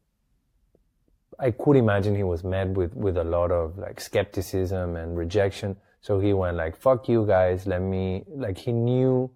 I 1.38 1.52
could 1.52 1.76
imagine 1.76 2.16
he 2.16 2.24
was 2.24 2.44
met 2.44 2.70
with 2.70 2.96
with 2.96 3.18
a 3.18 3.24
lot 3.24 3.52
of 3.52 3.78
like 3.78 4.00
skepticism 4.00 4.96
and 4.96 5.18
rejection 5.18 5.78
so 6.02 6.20
he 6.20 6.34
went 6.34 6.58
like, 6.58 6.76
fuck 6.76 7.08
you 7.08 7.26
guys, 7.28 7.68
let 7.68 7.82
me, 7.82 8.24
like 8.28 8.58
he 8.58 8.72
knew 8.72 9.30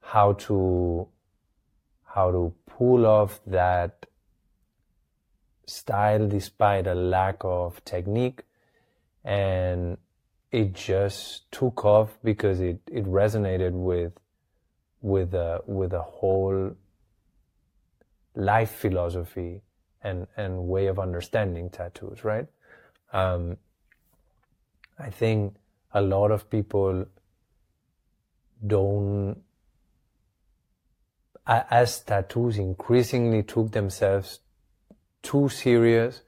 how 0.00 0.32
to, 0.32 1.06
how 2.04 2.32
to 2.32 2.52
pull 2.66 3.06
off 3.06 3.40
that 3.46 4.06
style 5.66 6.28
despite 6.28 6.86
a 6.86 6.94
lack 6.94 7.36
of 7.40 7.84
technique. 7.84 8.42
And 9.24 9.98
it 10.52 10.72
just 10.72 11.50
took 11.50 11.84
off 11.84 12.16
because 12.22 12.60
it, 12.60 12.80
it 12.90 13.04
resonated 13.04 13.72
with, 13.72 14.12
with 15.02 15.34
a, 15.34 15.62
with 15.66 15.92
a 15.92 16.02
whole 16.02 16.76
life 18.34 18.70
philosophy 18.70 19.62
and, 20.02 20.26
and 20.36 20.68
way 20.68 20.86
of 20.86 20.98
understanding 20.98 21.70
tattoos, 21.70 22.24
right? 22.24 22.46
Um, 23.12 23.56
I 24.98 25.10
think 25.10 25.56
a 25.92 26.00
lot 26.00 26.30
of 26.30 26.48
people 26.48 27.06
don't 28.66 29.42
as 31.46 32.00
tattoos 32.00 32.58
increasingly 32.58 33.42
took 33.42 33.70
themselves 33.70 34.40
too 35.26 35.48
serious, 35.48 36.22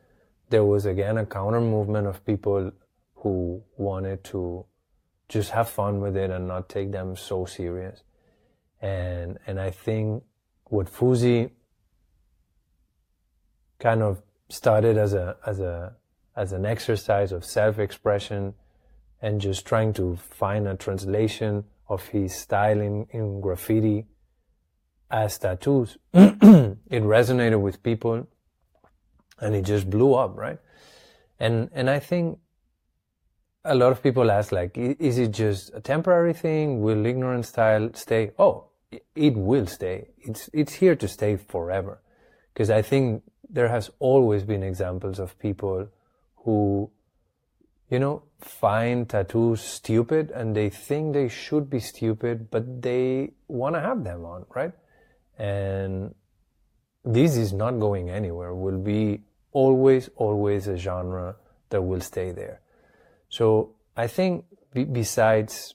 there 0.50 0.64
was 0.64 0.86
again 0.86 1.18
a 1.18 1.26
counter 1.26 1.60
movement 1.60 2.06
of 2.06 2.24
people 2.24 2.72
who 3.14 3.62
wanted 3.76 4.24
to 4.24 4.64
just 5.28 5.50
have 5.50 5.68
fun 5.68 6.00
with 6.00 6.16
it 6.16 6.30
and 6.30 6.48
not 6.48 6.68
take 6.68 6.90
them 6.90 7.16
so 7.16 7.44
serious. 7.44 8.02
And 8.80 9.38
and 9.46 9.60
I 9.60 9.70
think 9.70 10.24
what 10.64 10.86
Fuzi 10.86 11.50
kind 13.78 14.02
of 14.02 14.22
started 14.48 14.98
as 14.98 15.14
a 15.14 15.36
as 15.46 15.60
a 15.60 15.96
as 16.36 16.52
an 16.52 16.64
exercise 16.64 17.32
of 17.32 17.44
self-expression 17.44 18.54
and 19.20 19.40
just 19.40 19.66
trying 19.66 19.92
to 19.92 20.16
find 20.16 20.68
a 20.68 20.76
translation 20.76 21.64
of 21.88 22.06
his 22.08 22.36
style 22.36 22.80
in, 22.80 23.06
in 23.10 23.40
graffiti 23.40 24.06
as 25.10 25.38
tattoos. 25.38 25.98
it 26.14 27.02
resonated 27.02 27.60
with 27.60 27.82
people 27.82 28.28
and 29.40 29.54
it 29.54 29.62
just 29.62 29.88
blew 29.88 30.14
up, 30.14 30.36
right? 30.36 30.58
And, 31.38 31.70
and 31.72 31.88
I 31.88 31.98
think 31.98 32.38
a 33.64 33.74
lot 33.74 33.92
of 33.92 34.02
people 34.02 34.30
ask 34.30 34.52
like, 34.52 34.76
is 34.76 35.18
it 35.18 35.30
just 35.30 35.72
a 35.74 35.80
temporary 35.80 36.32
thing? 36.32 36.80
Will 36.80 37.04
ignorant 37.06 37.46
style 37.46 37.90
stay? 37.94 38.32
Oh, 38.38 38.66
it 39.14 39.34
will 39.34 39.66
stay. 39.66 40.08
It's, 40.18 40.48
it's 40.52 40.74
here 40.74 40.96
to 40.96 41.08
stay 41.08 41.36
forever. 41.36 42.00
Because 42.52 42.70
I 42.70 42.82
think 42.82 43.22
there 43.48 43.68
has 43.68 43.90
always 43.98 44.42
been 44.42 44.62
examples 44.62 45.18
of 45.18 45.38
people 45.38 45.88
who, 46.36 46.90
you 47.90 47.98
know, 47.98 48.22
find 48.40 49.08
tattoos 49.08 49.60
stupid 49.60 50.30
and 50.30 50.56
they 50.56 50.70
think 50.70 51.12
they 51.12 51.28
should 51.28 51.68
be 51.68 51.80
stupid, 51.80 52.50
but 52.50 52.82
they 52.82 53.32
want 53.48 53.74
to 53.74 53.80
have 53.80 54.04
them 54.04 54.24
on, 54.24 54.46
right? 54.54 54.72
And 55.38 56.14
this 57.04 57.36
is 57.36 57.52
not 57.52 57.72
going 57.78 58.10
anywhere. 58.10 58.54
Will 58.54 58.78
be 58.78 59.22
always, 59.58 60.08
always 60.14 60.68
a 60.68 60.76
genre 60.76 61.34
that 61.70 61.82
will 61.82 62.00
stay 62.00 62.30
there. 62.30 62.60
So 63.28 63.74
I 63.96 64.06
think 64.06 64.44
b- 64.72 64.84
besides 64.84 65.74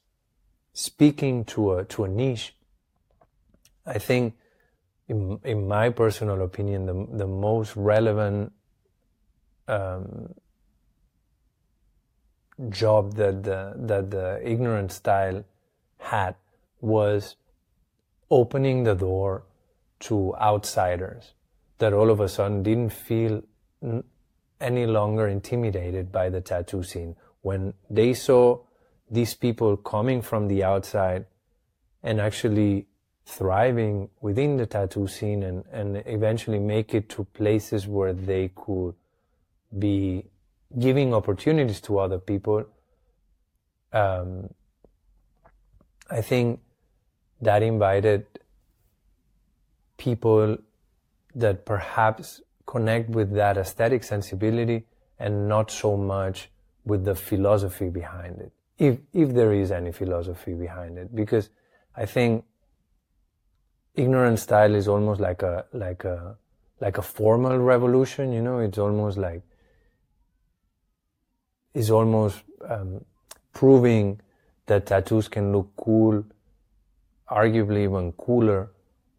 speaking 0.71 1.43
to 1.45 1.73
a, 1.73 1.85
to 1.85 2.05
a 2.05 2.07
niche, 2.07 2.55
I 3.85 3.99
think 3.99 4.35
in, 5.09 5.37
in 5.43 5.67
my 5.67 5.89
personal 5.89 6.41
opinion, 6.43 6.85
the, 6.85 7.07
the 7.23 7.27
most 7.27 7.75
relevant 7.75 8.53
um, 9.67 10.33
job 12.69 13.15
that 13.15 13.43
the, 13.43 13.73
that 13.75 14.11
the 14.11 14.39
ignorant 14.49 14.93
style 14.93 15.43
had 15.97 16.35
was 16.79 17.35
opening 18.31 18.83
the 18.83 18.95
door 18.95 19.43
to 19.99 20.33
outsiders 20.37 21.33
that 21.79 21.91
all 21.91 22.09
of 22.09 22.21
a 22.21 22.29
sudden 22.29 22.63
didn't 22.63 22.93
feel 22.93 23.43
any 24.59 24.85
longer 24.85 25.27
intimidated 25.27 26.11
by 26.11 26.29
the 26.29 26.41
tattoo 26.41 26.83
scene. 26.83 27.15
When 27.41 27.73
they 27.89 28.13
saw 28.13 28.59
these 29.09 29.33
people 29.33 29.77
coming 29.77 30.21
from 30.21 30.47
the 30.47 30.63
outside 30.63 31.25
and 32.01 32.19
actually 32.21 32.87
thriving 33.25 34.09
within 34.21 34.57
the 34.57 34.65
tattoo 34.65 35.07
scene 35.07 35.43
and, 35.43 35.63
and 35.71 36.03
eventually 36.05 36.59
make 36.59 36.93
it 36.93 37.09
to 37.09 37.23
places 37.25 37.87
where 37.87 38.13
they 38.13 38.51
could 38.55 38.95
be 39.77 40.25
giving 40.77 41.13
opportunities 41.13 41.79
to 41.81 41.99
other 41.99 42.19
people, 42.19 42.65
um, 43.91 44.49
I 46.09 46.21
think 46.21 46.59
that 47.41 47.63
invited 47.63 48.25
people 49.97 50.57
that 51.35 51.65
perhaps 51.65 52.41
connect 52.73 53.09
with 53.09 53.31
that 53.33 53.55
aesthetic 53.55 54.03
sensibility 54.03 54.83
and 55.19 55.47
not 55.47 55.69
so 55.69 55.95
much 55.95 56.49
with 56.85 57.05
the 57.05 57.13
philosophy 57.13 57.89
behind 57.89 58.39
it. 58.39 58.51
If, 58.79 58.97
if 59.13 59.33
there 59.35 59.53
is 59.53 59.71
any 59.71 59.91
philosophy 59.91 60.55
behind 60.55 60.97
it, 60.97 61.15
because 61.15 61.51
I 61.95 62.07
think 62.07 62.43
ignorant 63.93 64.39
style 64.39 64.73
is 64.73 64.87
almost 64.87 65.21
like 65.21 65.43
a, 65.43 65.65
like 65.71 66.03
a, 66.03 66.35
like 66.81 66.97
a 66.97 67.03
formal 67.03 67.59
revolution, 67.59 68.33
you 68.33 68.41
know, 68.41 68.57
it's 68.57 68.79
almost 68.79 69.19
like, 69.19 69.43
is 71.75 71.91
almost 71.91 72.41
um, 72.67 73.05
proving 73.53 74.19
that 74.65 74.87
tattoos 74.87 75.27
can 75.27 75.51
look 75.51 75.69
cool, 75.77 76.25
arguably 77.29 77.83
even 77.83 78.11
cooler 78.13 78.72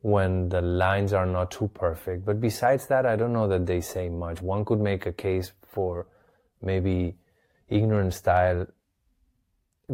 when 0.05 0.51
the 0.51 0.61
lines 0.61 1.15
are 1.15 1.25
not 1.25 1.51
too 1.51 1.67
perfect. 1.69 2.27
But 2.27 2.39
besides 2.39 2.87
that, 2.89 3.07
I 3.07 3.17
don't 3.17 3.33
know 3.33 3.49
that 3.49 3.65
they 3.65 3.81
say 3.81 4.11
much. 4.11 4.43
One 4.43 4.63
could 4.63 4.79
make 4.79 5.07
a 5.07 5.13
case 5.15 5.53
for 5.63 6.07
maybe 6.61 7.15
ignorant 7.71 8.13
style 8.13 8.67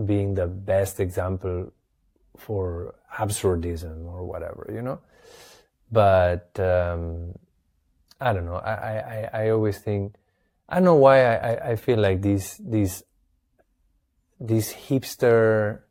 being 0.04 0.34
the 0.34 0.48
best 0.48 0.98
example 0.98 1.72
for 2.36 2.96
absurdism 3.16 4.04
or 4.06 4.24
whatever, 4.24 4.68
you 4.74 4.82
know? 4.82 4.98
But 5.92 6.58
um, 6.58 7.38
I 8.20 8.32
don't 8.32 8.46
know. 8.46 8.56
I, 8.56 8.72
I, 8.72 9.30
I 9.32 9.50
always 9.50 9.78
think 9.78 10.16
I 10.68 10.74
don't 10.76 10.86
know 10.86 10.96
why 10.96 11.36
I, 11.36 11.70
I 11.70 11.76
feel 11.76 12.00
like 12.00 12.20
these 12.20 12.60
these 12.64 13.04
these 14.40 14.72
hipster 14.72 15.82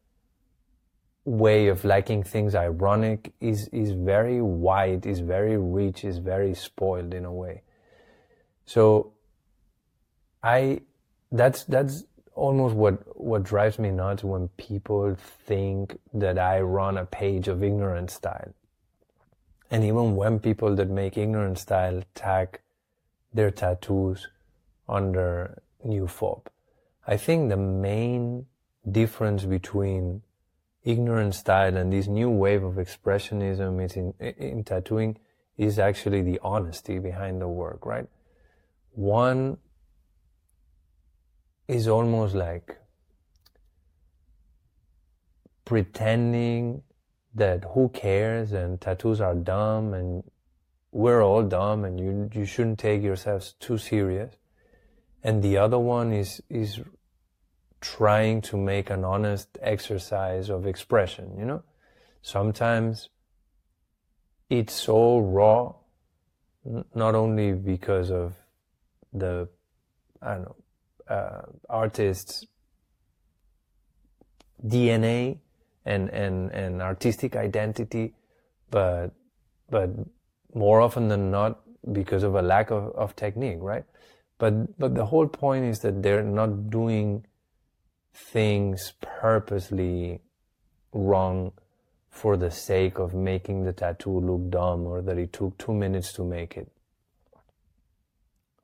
way 1.26 1.68
of 1.68 1.84
liking 1.84 2.24
things 2.24 2.56
ironic 2.56 3.34
is 3.40 3.68
is 3.70 3.92
very 3.92 4.42
wide, 4.42 5.06
is 5.06 5.20
very 5.20 5.58
rich, 5.58 6.04
is 6.04 6.18
very 6.18 6.54
spoiled 6.54 7.14
in 7.14 7.26
a 7.26 7.34
way. 7.34 7.62
So 8.66 9.14
I 10.44 10.82
that's 11.32 11.64
that's 11.66 12.06
almost 12.34 12.76
what 12.76 13.20
what 13.20 13.44
drives 13.44 13.78
me 13.80 13.92
nuts 13.92 14.24
when 14.24 14.48
people 14.50 15.16
think 15.46 16.00
that 16.14 16.40
I 16.40 16.62
run 16.62 16.98
a 16.98 17.06
page 17.06 17.48
of 17.48 17.64
ignorant 17.64 18.12
style. 18.12 18.54
And 19.72 19.84
even 19.84 20.16
when 20.16 20.40
people 20.40 20.76
that 20.76 20.90
make 20.90 21.18
ignorant 21.18 21.60
style 21.60 22.02
tag 22.16 22.60
their 23.34 23.52
tattoos 23.52 24.28
under 24.88 25.62
New 25.84 26.08
Fauves. 26.08 26.50
I 27.06 27.18
think 27.18 27.50
the 27.50 27.58
main 27.58 28.48
difference 28.90 29.46
between 29.46 30.22
ignorant 30.84 31.36
style 31.36 31.76
and 31.76 31.92
this 31.92 32.08
new 32.08 32.30
wave 32.30 32.64
of 32.64 32.76
expressionism 32.76 33.84
is 33.84 33.96
in, 33.96 34.14
in 34.20 34.64
tattooing 34.64 35.18
is 35.58 35.78
actually 35.78 36.22
the 36.22 36.40
honesty 36.42 37.00
behind 37.00 37.42
the 37.42 37.48
work, 37.48 37.86
right? 37.86 38.08
One 38.92 39.58
is 41.68 41.88
almost 41.88 42.34
like 42.34 42.78
pretending 45.66 46.82
that 47.36 47.64
who 47.74 47.90
cares 47.90 48.54
and 48.54 48.82
tattoos 48.82 49.22
are 49.22 49.36
dumb 49.36 49.94
and 49.94 50.24
we're 50.92 51.22
all 51.22 51.44
dumb 51.44 51.86
and 51.86 52.00
you, 52.00 52.30
you 52.34 52.46
shouldn't 52.46 52.80
take 52.80 53.04
yourselves 53.04 53.54
too 53.60 53.78
serious. 53.78 54.34
And 55.24 55.44
the 55.44 55.58
other 55.58 55.78
one 55.78 56.14
is, 56.14 56.42
is 56.50 56.80
trying 57.82 58.42
to 58.42 58.58
make 58.58 58.90
an 58.90 59.04
honest 59.04 59.58
exercise 59.62 60.50
of 60.50 60.66
expression, 60.66 61.36
you 61.38 61.46
know? 61.46 61.64
Sometimes 62.22 63.10
it's 64.50 64.74
so 64.74 65.20
raw, 65.20 65.74
not 66.94 67.16
only 67.16 67.54
because 67.54 68.12
of 68.12 68.36
the, 69.14 69.48
I 70.22 70.34
don't 70.34 70.44
know, 70.44 70.56
uh, 71.08 71.42
artist's 71.70 72.46
DNA 74.66 75.40
and, 75.86 76.10
and, 76.10 76.52
and 76.52 76.82
artistic 76.82 77.36
identity, 77.36 78.14
but, 78.70 79.10
but 79.70 79.90
more 80.54 80.82
often 80.82 81.08
than 81.08 81.32
not 81.32 81.62
because 81.94 82.24
of 82.24 82.36
a 82.36 82.42
lack 82.42 82.70
of, 82.72 82.94
of 82.96 83.16
technique, 83.16 83.58
right? 83.62 83.86
But, 84.38 84.78
but 84.78 84.96
the 84.96 85.06
whole 85.06 85.28
point 85.28 85.66
is 85.66 85.80
that 85.80 86.04
they're 86.04 86.24
not 86.24 86.70
doing 86.70 87.26
things 88.20 88.94
purposely 89.02 90.22
wrong 90.92 91.52
for 92.10 92.38
the 92.38 92.52
sake 92.52 93.00
of 93.00 93.14
making 93.14 93.64
the 93.64 93.74
tattoo 93.74 94.20
look 94.20 94.50
dumb 94.50 94.86
or 94.86 95.02
that 95.02 95.18
it 95.18 95.32
took 95.32 95.58
two 95.58 95.74
minutes 95.74 96.12
to 96.14 96.24
make 96.24 96.58
it. 96.58 96.72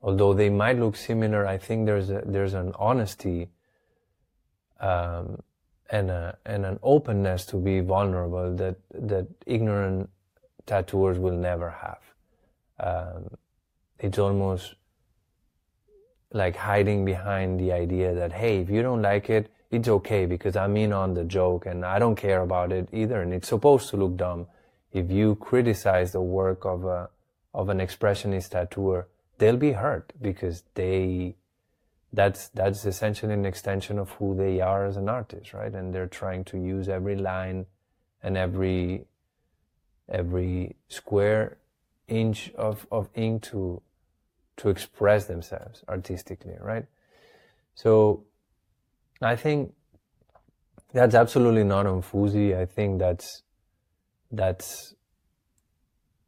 Although 0.02 0.34
they 0.34 0.50
might 0.50 0.78
look 0.78 0.94
similar, 0.94 1.46
I 1.46 1.58
think 1.58 1.86
there's 1.86 2.10
a, 2.10 2.22
there's 2.24 2.54
an 2.54 2.72
honesty 2.78 3.48
um, 4.78 5.42
and 5.90 6.10
a, 6.10 6.36
and 6.44 6.66
an 6.66 6.78
openness 6.82 7.46
to 7.46 7.56
be 7.56 7.80
vulnerable 7.80 8.54
that 8.56 8.76
that 8.92 9.26
ignorant 9.46 10.10
tattooers 10.66 11.18
will 11.18 11.36
never 11.36 11.70
have. 11.70 12.02
Um, 12.78 13.36
it's 13.98 14.18
almost 14.18 14.74
like 16.32 16.56
hiding 16.56 17.04
behind 17.04 17.60
the 17.60 17.72
idea 17.72 18.14
that, 18.14 18.32
hey, 18.32 18.58
if 18.58 18.70
you 18.70 18.82
don't 18.82 19.02
like 19.02 19.30
it, 19.30 19.50
it's 19.70 19.88
okay 19.88 20.26
because 20.26 20.56
I'm 20.56 20.76
in 20.76 20.92
on 20.92 21.14
the 21.14 21.24
joke 21.24 21.66
and 21.66 21.84
I 21.84 21.98
don't 21.98 22.16
care 22.16 22.42
about 22.42 22.72
it 22.72 22.88
either. 22.92 23.22
And 23.22 23.32
it's 23.32 23.48
supposed 23.48 23.90
to 23.90 23.96
look 23.96 24.16
dumb. 24.16 24.46
if 24.92 25.10
you 25.10 25.34
criticize 25.34 26.12
the 26.12 26.22
work 26.22 26.64
of 26.64 26.84
a 26.84 27.10
of 27.52 27.68
an 27.68 27.78
expressionist 27.78 28.50
tattooer, 28.50 29.08
they'll 29.38 29.56
be 29.56 29.72
hurt 29.72 30.12
because 30.20 30.62
they 30.74 31.34
that's 32.12 32.48
that's 32.48 32.84
essentially 32.86 33.34
an 33.34 33.44
extension 33.44 33.98
of 33.98 34.10
who 34.12 34.34
they 34.36 34.60
are 34.60 34.86
as 34.86 34.96
an 34.96 35.08
artist, 35.08 35.52
right? 35.52 35.74
And 35.74 35.94
they're 35.94 36.06
trying 36.06 36.44
to 36.44 36.58
use 36.58 36.88
every 36.88 37.16
line 37.16 37.66
and 38.22 38.36
every 38.36 39.06
every 40.08 40.76
square 40.88 41.58
inch 42.08 42.52
of, 42.54 42.86
of 42.90 43.08
ink 43.14 43.42
to 43.42 43.82
to 44.58 44.68
express 44.68 45.26
themselves 45.26 45.84
artistically, 45.88 46.54
right? 46.60 46.86
So 47.74 48.24
I 49.20 49.36
think 49.36 49.74
that's 50.92 51.14
absolutely 51.14 51.64
not 51.64 51.86
on 51.86 52.02
Fuzi. 52.02 52.56
I 52.56 52.64
think 52.64 52.98
that's 52.98 53.42
that's 54.30 54.94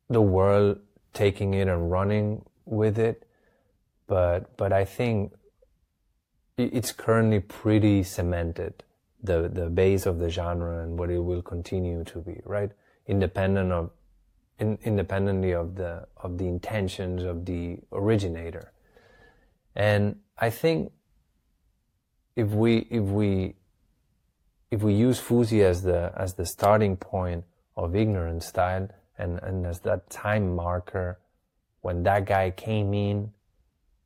the 0.08 0.22
world 0.22 0.78
taking 1.12 1.54
it 1.54 1.68
and 1.68 1.90
running 1.90 2.44
with 2.64 2.98
it. 2.98 3.26
But 4.06 4.56
but 4.56 4.72
I 4.72 4.84
think 4.84 5.32
it's 6.56 6.92
currently 6.92 7.40
pretty 7.40 8.02
cemented 8.02 8.84
the 9.22 9.48
the 9.48 9.70
base 9.70 10.06
of 10.06 10.18
the 10.18 10.28
genre 10.28 10.82
and 10.82 10.98
what 10.98 11.10
it 11.10 11.18
will 11.18 11.42
continue 11.42 12.04
to 12.04 12.18
be, 12.18 12.40
right? 12.44 12.70
Independent 13.06 13.72
of 13.72 13.90
in, 14.58 14.78
independently 14.82 15.52
of 15.52 15.76
the 15.76 16.06
of 16.16 16.38
the 16.38 16.46
intentions 16.46 17.22
of 17.22 17.44
the 17.44 17.78
originator. 17.92 18.72
And 19.74 20.16
I 20.36 20.50
think 20.50 20.92
if 22.36 22.48
we 22.48 22.86
if 22.90 23.04
we 23.04 23.56
if 24.70 24.82
we 24.82 24.94
use 24.94 25.20
Fuzi 25.20 25.62
as 25.62 25.82
the 25.82 26.12
as 26.16 26.34
the 26.34 26.46
starting 26.46 26.96
point 26.96 27.44
of 27.76 27.94
ignorant 27.94 28.42
style 28.42 28.88
and, 29.16 29.38
and 29.42 29.66
as 29.66 29.80
that 29.80 30.10
time 30.10 30.54
marker 30.54 31.18
when 31.80 32.02
that 32.02 32.26
guy 32.26 32.50
came 32.50 32.92
in, 32.92 33.32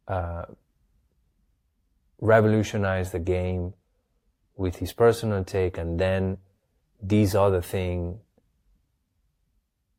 uh, 0.06 0.44
revolutionized 2.20 3.12
the 3.12 3.18
game 3.18 3.72
with 4.56 4.76
his 4.76 4.92
personal 4.92 5.42
take, 5.42 5.78
and 5.78 5.98
then 5.98 6.38
these 7.02 7.34
other 7.34 7.62
thing 7.62 8.20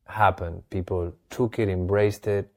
happened. 0.05 0.69
People 0.69 1.13
took 1.29 1.59
it, 1.59 1.69
embraced 1.69 2.27
it, 2.27 2.51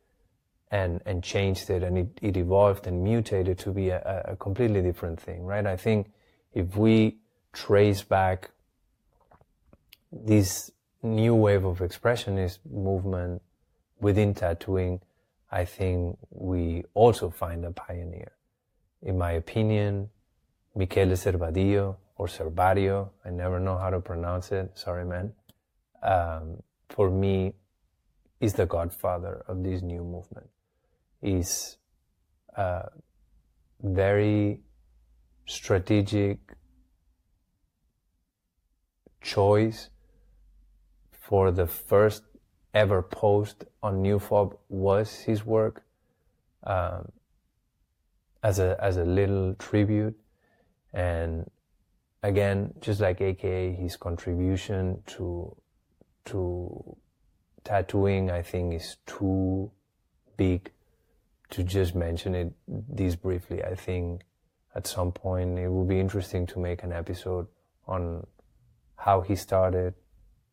and 0.71 1.01
and 1.07 1.23
changed 1.23 1.71
it, 1.71 1.83
and 1.83 1.97
it, 1.99 2.09
it 2.21 2.37
evolved 2.37 2.87
and 2.87 3.03
mutated 3.05 3.59
to 3.59 3.71
be 3.71 3.91
a, 3.91 4.23
a 4.25 4.37
completely 4.37 4.83
different 4.83 5.21
thing, 5.21 5.45
right? 5.45 5.67
I 5.67 5.77
think 5.77 6.11
if 6.53 6.77
we 6.77 7.19
trace 7.53 8.03
back 8.03 8.51
this 10.13 10.71
new 11.03 11.35
wave 11.35 11.65
of 11.65 11.79
expressionist 11.79 12.59
movement 12.71 13.43
within 14.01 14.35
tattooing, 14.35 15.01
I 15.51 15.65
think 15.65 16.19
we 16.31 16.85
also 16.95 17.31
find 17.31 17.65
a 17.65 17.71
pioneer. 17.71 18.33
In 19.03 19.17
my 19.19 19.33
opinion, 19.33 20.11
Michele 20.75 21.17
Servadillo 21.17 21.97
or 22.17 22.27
Servario, 22.27 23.11
I 23.25 23.31
never 23.31 23.61
know 23.61 23.77
how 23.77 23.91
to 23.91 24.01
pronounce 24.01 24.53
it, 24.53 24.73
sorry 24.75 25.05
man, 25.05 25.33
um, 26.03 26.63
for 26.89 27.11
me 27.11 27.55
is 28.41 28.55
the 28.55 28.67
godfather 28.67 29.45
of 29.49 29.63
this 29.63 29.83
new 29.83 30.05
movement. 30.05 30.49
Is 31.23 31.79
a 32.57 32.89
very 33.83 34.61
strategic 35.47 36.39
choice 39.21 39.91
for 41.11 41.51
the 41.51 41.67
first 41.67 42.23
ever 42.75 43.03
post 43.03 43.65
on 43.83 44.03
New 44.03 44.19
Fauves 44.19 44.57
was 44.69 45.21
his 45.21 45.45
work 45.45 45.83
um, 46.65 47.11
as 48.43 48.59
a 48.59 48.77
as 48.81 48.97
a 48.97 49.05
little 49.05 49.55
tribute, 49.55 50.17
and 50.93 51.51
again, 52.23 52.75
just 52.81 53.01
like 53.01 53.21
AKA, 53.21 53.73
his 53.73 53.97
contribution 53.97 55.03
to 55.07 55.57
to 56.27 56.97
tattooing, 57.65 58.31
I 58.31 58.43
think, 58.43 58.75
is 58.75 58.97
too 59.07 59.71
big 60.37 60.71
to 61.51 61.63
just 61.63 61.95
mention 61.95 62.35
it 62.35 62.53
this 62.67 63.17
briefly. 63.17 63.63
I 63.63 63.75
think 63.75 64.23
at 64.75 64.87
some 64.87 65.13
point 65.13 65.59
it 65.59 65.69
will 65.69 65.85
be 65.85 65.99
interesting 65.99 66.47
to 66.49 66.59
make 66.59 66.83
an 66.83 66.93
episode 66.93 67.47
on 67.87 68.27
how 68.97 69.21
he 69.21 69.37
started, 69.37 69.95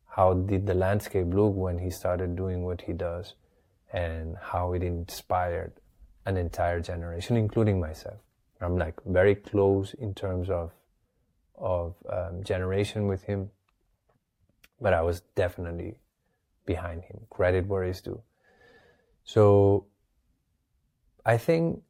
how 0.06 0.34
did 0.34 0.66
the 0.66 0.74
landscape 0.74 1.26
look 1.28 1.54
when 1.54 1.78
he 1.78 1.90
started 1.90 2.36
doing 2.36 2.64
what 2.64 2.82
he 2.82 2.92
does, 2.92 3.34
and 3.92 4.36
how 4.40 4.72
it 4.72 4.82
inspired 4.82 5.72
an 6.26 6.36
entire 6.36 6.80
generation, 6.80 7.36
including 7.36 7.80
myself. 7.80 8.18
I'm 8.60 8.78
like 8.78 8.94
very 9.04 9.34
close 9.34 9.94
in 9.94 10.14
terms 10.14 10.48
of 10.50 10.72
of 11.56 11.94
um, 12.10 12.42
generation 12.42 13.06
with 13.06 13.22
him, 13.22 13.50
but 14.80 14.92
I 14.92 15.02
was 15.02 15.20
definitely 15.34 15.98
behind 16.66 17.04
him. 17.04 17.20
Credit 17.30 17.66
where 17.66 17.84
it's 17.84 18.00
due. 18.00 18.22
So 19.24 19.86
I 21.24 21.38
think, 21.38 21.82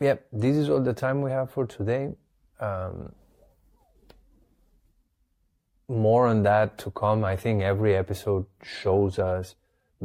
yeah, 0.00 0.16
this 0.32 0.56
is 0.56 0.68
all 0.68 0.80
the 0.80 0.92
time 0.92 1.22
we 1.22 1.30
have 1.30 1.50
for 1.50 1.66
today. 1.66 2.12
Um, 2.60 3.12
more 5.88 6.26
on 6.26 6.42
that 6.44 6.78
to 6.78 6.90
come. 6.90 7.24
I 7.24 7.36
think 7.36 7.62
every 7.62 7.96
episode 7.96 8.46
shows 8.62 9.18
us 9.18 9.54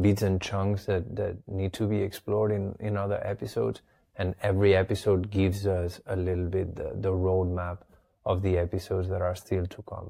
bits 0.01 0.21
and 0.21 0.41
chunks 0.41 0.85
that, 0.85 1.15
that 1.15 1.37
need 1.47 1.73
to 1.73 1.87
be 1.87 2.01
explored 2.01 2.51
in, 2.51 2.75
in 2.79 2.97
other 2.97 3.21
episodes. 3.25 3.81
And 4.17 4.35
every 4.41 4.75
episode 4.75 5.29
gives 5.29 5.67
us 5.67 5.99
a 6.07 6.15
little 6.15 6.47
bit 6.47 6.75
the, 6.75 6.91
the 6.95 7.11
roadmap 7.11 7.79
of 8.25 8.41
the 8.41 8.57
episodes 8.57 9.09
that 9.09 9.21
are 9.21 9.35
still 9.35 9.65
to 9.67 9.81
come. 9.83 10.09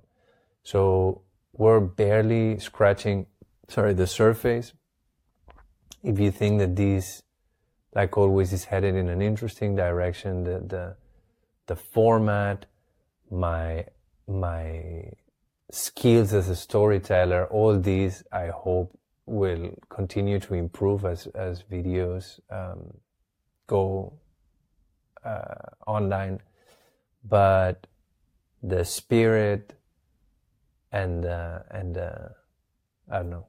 So 0.63 1.21
we're 1.57 1.79
barely 1.79 2.59
scratching, 2.59 3.27
sorry, 3.69 3.93
the 3.93 4.07
surface. 4.07 4.73
If 6.03 6.19
you 6.19 6.31
think 6.31 6.59
that 6.59 6.75
this, 6.75 7.23
like 7.93 8.17
always, 8.17 8.53
is 8.53 8.65
headed 8.65 8.95
in 8.95 9.09
an 9.09 9.21
interesting 9.21 9.75
direction, 9.75 10.43
the, 10.43 10.59
the, 10.59 10.95
the 11.67 11.75
format, 11.75 12.65
my, 13.31 13.85
my 14.27 15.11
skills 15.71 16.33
as 16.33 16.49
a 16.49 16.55
storyteller, 16.55 17.47
all 17.47 17.79
these 17.79 18.23
I 18.31 18.47
hope 18.47 18.97
will 19.25 19.71
continue 19.89 20.39
to 20.39 20.53
improve 20.53 21.05
as, 21.05 21.27
as 21.27 21.63
videos 21.63 22.39
um, 22.51 22.93
go 23.65 24.13
uh, 25.23 25.55
online. 25.87 26.41
But 27.27 27.87
the 28.61 28.85
spirit 28.85 29.73
and 30.95 31.25
uh, 31.25 31.59
and 31.71 31.97
uh, 31.97 32.29
I 33.11 33.17
don't 33.17 33.29
know 33.29 33.45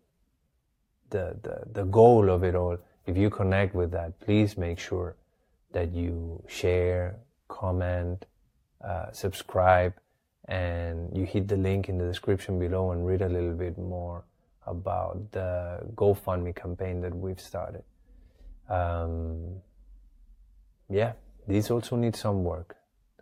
the, 1.10 1.36
the 1.42 1.56
the 1.80 1.84
goal 1.84 2.28
of 2.30 2.42
it 2.42 2.54
all. 2.54 2.76
If 3.06 3.16
you 3.16 3.30
connect 3.30 3.74
with 3.74 3.92
that, 3.92 4.18
please 4.20 4.58
make 4.58 4.78
sure 4.80 5.16
that 5.72 5.92
you 5.92 6.42
share, 6.48 7.16
comment, 7.48 8.26
uh, 8.84 9.12
subscribe, 9.12 9.94
and 10.48 11.16
you 11.16 11.24
hit 11.24 11.46
the 11.46 11.56
link 11.56 11.88
in 11.88 11.98
the 11.98 12.04
description 12.04 12.58
below 12.58 12.90
and 12.90 13.06
read 13.06 13.22
a 13.22 13.28
little 13.28 13.54
bit 13.54 13.78
more 13.78 14.24
about 14.66 15.30
the 15.30 15.78
GoFundMe 15.94 16.54
campaign 16.56 17.00
that 17.02 17.14
we've 17.14 17.40
started. 17.40 17.84
Um, 18.68 19.60
yeah, 20.88 21.12
these 21.46 21.70
also 21.70 21.94
need 21.94 22.16
some 22.16 22.42
work. 22.42 22.76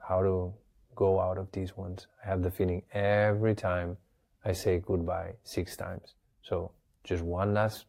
How 0.09 0.23
to 0.23 0.55
go 0.95 1.21
out 1.21 1.37
of 1.37 1.53
these 1.53 1.77
ones. 1.77 2.07
I 2.25 2.29
have 2.29 2.43
the 2.43 2.51
feeling 2.51 2.83
every 2.93 3.55
time 3.55 3.99
I 4.45 4.53
say 4.53 4.79
goodbye 4.79 5.33
six 5.43 5.77
times. 5.77 6.15
So 6.43 6.71
just 7.03 7.23
one 7.23 7.55
last. 7.55 7.87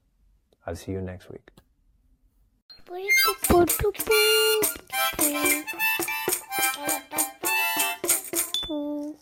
I'll 0.65 0.75
see 0.75 0.93
you 0.93 1.01
next 1.01 1.29
week. 1.29 1.51
Boop, 8.67 9.15